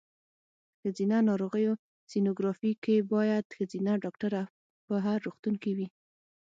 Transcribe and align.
ښځېنه 0.79 1.17
ناروغیو 1.29 1.73
سینوګرافي 2.11 2.71
کې 2.83 2.95
باید 3.13 3.45
ښځېنه 3.57 3.93
ډاکټره 4.03 4.41
په 4.87 4.95
هر 5.05 5.17
روغتون 5.25 5.55
کې 5.63 5.71
وي. 5.77 5.87